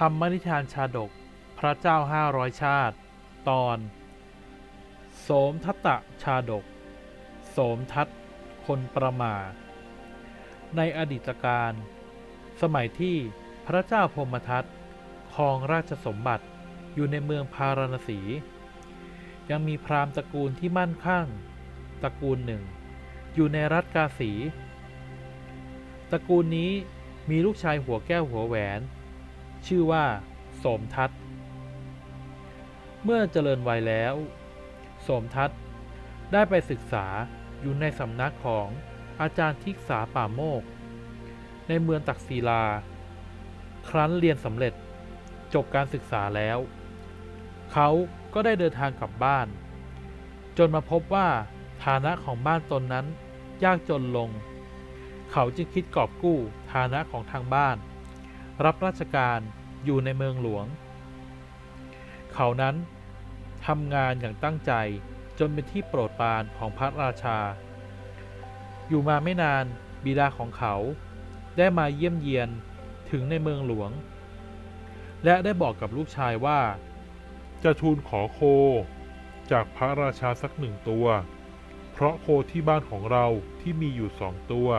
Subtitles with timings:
[0.00, 1.10] ธรรมนิทานชาดก
[1.58, 2.96] พระเจ้าห้าร้อยชาติ
[3.48, 3.78] ตอน
[5.20, 6.64] โสมทัตตะชาดก
[7.50, 8.08] โสมทัต
[8.66, 9.36] คนประมา
[10.76, 11.72] ในอดีตการ
[12.60, 13.16] สมัยที่
[13.66, 14.64] พระเจ้าพมทัต
[15.34, 16.44] ครองราชสมบัติ
[16.94, 18.20] อยู่ในเมืองพาราณสี
[19.50, 21.26] ยังมีพราหมณ์ตระกูลที่มั่นคั่ง
[22.02, 22.62] ตระกูลหนึ่ง
[23.34, 24.32] อยู่ในรัฐกาสี
[26.10, 26.72] ตระกูลนี้
[27.30, 28.80] มีลูกชายหัวแก้วหัวแหวน
[29.66, 30.04] ชื่อว่า
[30.58, 31.10] โสมทัต
[33.04, 34.14] เมื่อเจริญวัยแล้ว
[35.02, 35.50] โสมทัต
[36.32, 37.06] ได้ไปศึกษา
[37.60, 38.68] อยู่ในสำนักของ
[39.20, 40.62] อาจารย์ทิกษาป่าโมก
[41.68, 42.64] ในเมืองตักศิลา
[43.88, 44.74] ครั้นเรียนสำเร็จ
[45.54, 46.58] จบการศึกษาแล้ว
[47.72, 47.88] เขา
[48.34, 49.46] ก็ได้เดินทางกลับบ้าน
[50.58, 51.28] จนมาพบว่า
[51.84, 53.06] ฐานะของบ้านตนนั้น
[53.64, 54.30] ยากจนลง
[55.30, 56.38] เขาจึงคิดกอบกู้
[56.72, 57.76] ฐานะของทางบ้าน
[58.64, 59.40] รับราชการ
[59.84, 60.66] อยู่ในเมืองหลวง
[62.34, 62.74] เขานั้น
[63.66, 64.72] ทำงานอย่างตั้งใจ
[65.38, 67.38] จนเป็นที่โปรดปรานของพระราชา
[68.88, 69.64] อยู่มาไม่นาน
[70.04, 70.74] บิดาของเขา
[71.58, 72.48] ได้มาเยี่ยมเยียน
[73.10, 73.90] ถึงในเมืองหลวง
[75.24, 76.60] และได้บอกกับลูกชายว่า
[77.62, 78.40] จะทูลขอโค
[79.50, 81.06] จากพระราชาสักหนึ่งตัว
[81.92, 83.26] เพราะโคที่บ้านของเรา
[83.60, 84.70] ที่มีอยู่สองตัว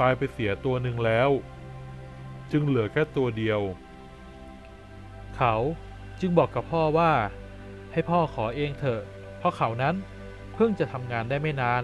[0.00, 1.30] ตายไปเสียตัวหนึ่งแล้ว
[2.52, 3.60] จึงเหลือแค่ตัวเดียว
[5.36, 5.54] เขา
[6.20, 7.12] จึงบอกกับพ่อว่า
[7.92, 9.00] ให้พ่อขอเองเถอะ
[9.38, 9.94] เพราะเขานั้น
[10.54, 11.82] เพิ่งจะทำงานได้ไม่นาน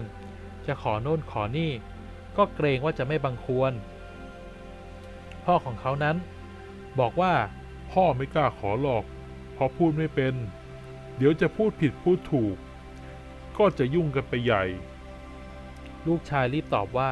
[0.67, 1.71] จะขอโน่นขอนี่
[2.37, 3.73] ก็เกรงว่าจะไม่บังควร
[5.45, 6.17] พ่อของเขานั้น
[6.99, 7.33] บอกว่า
[7.91, 9.05] พ่อไม่กล้าขอหรอก
[9.53, 10.33] เพราะพูดไม่เป็น
[11.17, 12.55] เดี๋ยวจะพูดผิดพูดถูก
[13.57, 14.63] ก็จะยุ่งกันไปใหญ่
[16.07, 17.11] ลูกชายรีบตอบว่า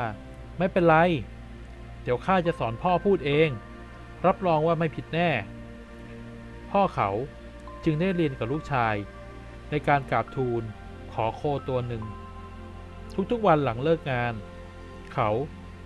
[0.58, 0.96] ไม่เป็นไร
[2.12, 3.50] ดี๋ยวข้าจะสอนพ่อพูดเอง
[4.26, 5.30] รับรองว่าไม่ผิดแน่
[6.72, 7.10] พ่อเขา
[7.84, 8.96] จึงได้เรียนกับลูกชาย
[9.70, 10.64] ในการกราบทูล
[11.14, 12.04] ขอโคตัวหนึ่ง
[13.32, 14.34] ทุกๆวันหลังเลิกงาน
[15.14, 15.30] เขา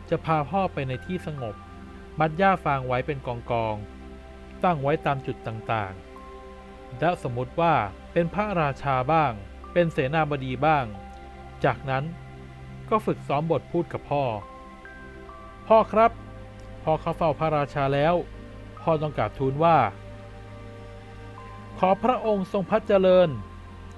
[0.10, 1.56] จะพาพ่อไปในที่สงบ
[2.20, 7.74] มัดหญ้าฟางไว้เป็นกองกองๆตั้งไว้ตามจุดต่างๆ และสมมติว่า
[8.14, 9.34] เป็นพระราชาบ้าง
[9.74, 10.86] เป็นเสนาบดีบ้าง
[11.66, 12.04] จากนั้น
[12.90, 14.26] ก็ฝึกซ้อมบทพูดกับพ่อ
[15.68, 16.12] พ่อครับ
[16.84, 18.16] พอเขาเฝ้าพระราชาแล้ว
[18.82, 19.78] พ่อต้องกราบทูลว่า
[21.80, 23.30] ขอพระองค์ทรงพระเจริญ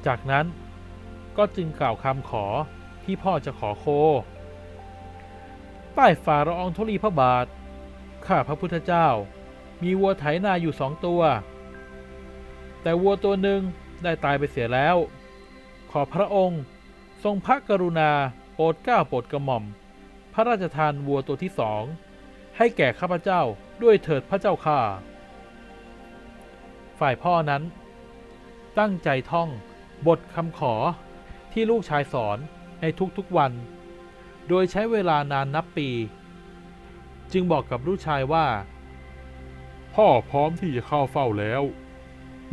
[0.05, 0.45] จากนั้น
[1.37, 2.45] ก็จึงกล่าวคำขอ
[3.03, 3.85] ที่พ่อจะขอโค
[5.95, 7.45] ใต้ฝ่าละอองธุลีพระบาท
[8.25, 9.07] ข้าพระพุทธเจ้า
[9.83, 11.21] มีวัวไถนาอยู่สองตัว
[12.81, 13.61] แต่วัวตัวหนึ่ง
[14.03, 14.95] ได้ตายไปเสียแล้ว
[15.91, 16.61] ขอพระองค์
[17.23, 18.11] ทรงพระกรุณา
[18.53, 19.63] โปรดเกล้าโปรดกระหม่อม
[20.33, 21.83] พระราชทานวัวตัวที่สอง
[22.57, 23.41] ให้แก่ข้าพเจ้า
[23.83, 24.79] ด้วยเถิดพระเจ้าข้า
[26.99, 27.63] ฝ่ายพ่อนั้น
[28.79, 29.49] ตั้งใจท่อง
[30.07, 30.73] บทคำขอ
[31.51, 32.37] ที่ลูกชายสอน
[32.81, 32.85] ใน
[33.17, 33.51] ทุกๆวัน
[34.47, 35.89] โดยใช้เวลานานนับปี
[37.31, 38.47] จึงบอกกับลูกชายว่า
[39.95, 41.61] พ่อพร้อมที่จะเข้าเฝ้าแล้ว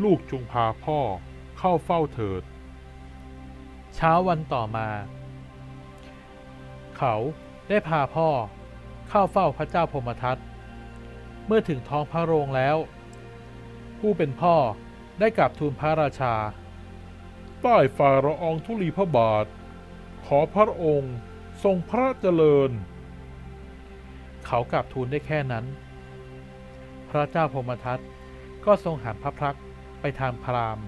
[0.03, 0.99] ลูกจงพาพ่อ
[1.59, 2.43] เข้าเฝ้าเถิด
[3.95, 4.89] เช้าวันต่อมา
[6.97, 7.15] เขา
[7.69, 8.29] ได้พาพ่อ
[9.15, 10.39] เข้าเฝ้าพระเจ้าพมทัต
[11.47, 12.77] เมื่อถึงท้องพระโรงแล้ว
[13.99, 14.57] ผู้เป็นพ่อ
[15.19, 16.35] ได้กราบทูลพระราชา
[17.63, 19.47] ใต้ฝ่าละองธุลีพระบาท
[20.27, 21.15] ขอพระองค์
[21.65, 22.71] ทรงพระเจริญ
[24.47, 25.65] เขากราบทูลได้แค่นั้น
[27.11, 28.01] พระเจ้าพมทัต
[28.65, 29.57] ก็ทรงหันพระพัก
[30.01, 30.85] ไปทางพราหมณ์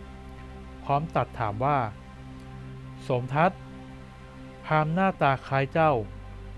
[0.84, 1.78] พร้อมตัดถามว่า
[3.06, 3.52] สมทัต
[4.66, 5.92] พราหมณ์หน้าตาคล้ายเจ้า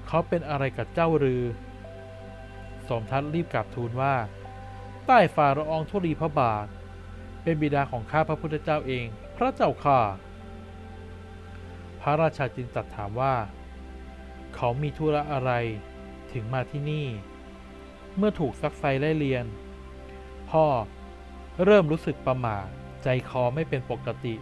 [0.07, 1.43] เขาเป็นอะไรกับเจ้าหรือ
[2.89, 4.15] สมทัตรีบกราบทูลว่า
[5.07, 6.67] ใต้ฝ่าละอองธุลีพระบาท
[7.43, 9.07] เป็นบิดาของข้าพระพุทธเจ้าเอง
[9.37, 10.01] พระเจ้าข้า
[12.01, 13.35] พระราชาจึงตรัสถามว่า
[14.55, 15.53] เขามีธุระอะไร
[16.33, 17.07] ถึงมาที่นี่
[18.17, 19.47] เมื่อถูกซักไซไล่เลียน
[20.51, 20.67] พ่อ
[21.65, 22.59] เริ่มรู้สึกประหม่า
[23.03, 24.35] ใจคอไม่เป็นปกติ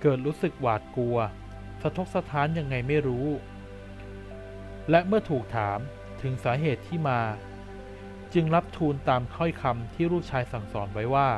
[0.00, 1.16] เกิดรู้สึกหวาดกลัว
[1.82, 3.26] สะทกสะท้านยังไงไม่รู้
[4.90, 5.78] และเมื่อถูกถาม
[6.22, 7.20] ถึงสาเหตุที่มา
[8.34, 11.30] จึงรับทูลตามค่อยคำที่ลูกชายสั่งสอนไว้ว่า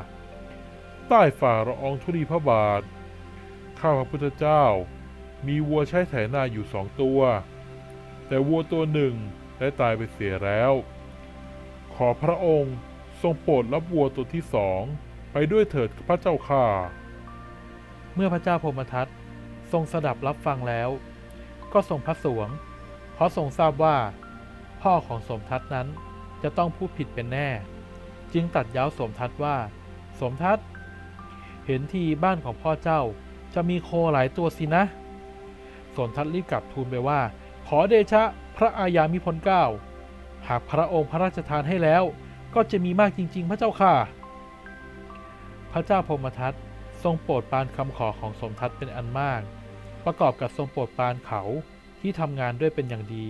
[1.08, 2.82] ใต้ฝ่าละอองธุลีพระบาท
[3.80, 4.64] ข้าพระพุทธเจ้า
[5.46, 7.20] มีวัวใช้ไถนาอยู่สองตัว
[8.26, 9.14] แต่วัวตัวหนึ่ง
[9.58, 10.72] ได้ตายไปเสียแล้ว
[11.94, 12.76] ขอพระองค์
[13.22, 14.82] ทรงโปรดรับวัวตัวที่สอง
[15.32, 16.64] ไปด้วยเถิดพระเจ้าข้า
[18.14, 19.06] เมื่อพระเจ้าพมทัต
[19.72, 20.88] ทรงสดับรับฟังแล้ว
[21.72, 22.48] ก็ทรงพระสวง
[23.14, 23.96] เพราะทรงทราบว่า
[24.82, 25.88] พ่อของสมทัตนั้น
[26.42, 27.48] จะต้องพูดผิดเป็นแน่
[28.32, 29.56] จึงตัดเย้าสมทัศน์ว่า
[30.20, 30.66] สมทัศน์
[31.66, 33.00] เห็นทีบ้านของพ่อเจ้า
[33.54, 34.84] จะมีโคหลายตัวสินะ
[35.96, 37.20] สมทัศน์รีบกลับทูลไปว่า
[37.66, 38.22] ขอเดชะ
[38.56, 39.64] พระอาญามิพลเก้า
[40.48, 42.02] หากพระองค์พระราชทานให้แล้ว
[42.54, 43.94] ก็จะมีมากจริง ๆ พระเจ้าค่ะ
[45.72, 46.54] พระเจ้าพมทัต
[47.02, 49.42] ทรงโปรดปรานคำขอของสมทัตเป็นอันมาก
[50.04, 51.42] ประกอบกับทรงโปรดปรานเขา
[52.02, 53.26] ที่ทำงานด้วยเป็นอย่างดี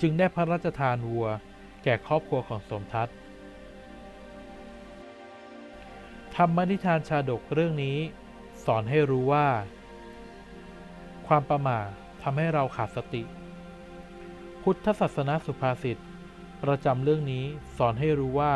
[0.00, 1.26] จึงได้พระราชทานวัว
[1.84, 3.08] แก่ครอบครัวของสมทัต
[6.34, 7.98] ธรรมนิทานชาดกเรื่องนี้
[8.64, 9.48] สอนให้รู้ว่า
[11.26, 11.86] ความประมาท
[12.22, 13.22] ทำให้เราขาดสติ
[14.62, 15.98] พุทธศาสนาสุภาษิต
[16.62, 17.44] ประจำเรื่องนี้
[17.76, 18.54] สอนให้รู้ว่า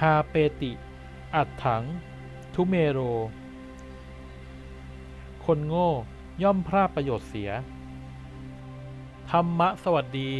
[0.00, 0.72] ฮาเปติ
[1.34, 1.82] อัดถัง
[2.54, 3.00] ทุเมโร
[5.44, 5.90] คนโง่
[6.42, 7.50] ย่อมพลาดประโยชน์เสีย
[9.30, 10.32] ธรรมะสวัสดี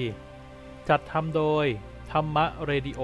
[0.89, 1.67] จัดทำโดย
[2.13, 3.03] ธรรมะเรดิโอ